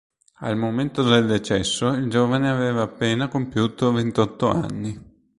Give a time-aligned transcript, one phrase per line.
[0.39, 4.99] Al momento del decesso il giovane aveva appena compiuto ventotto anni.